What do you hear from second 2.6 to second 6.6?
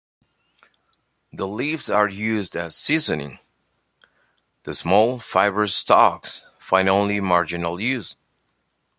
seasoning; the small, fibrous stalks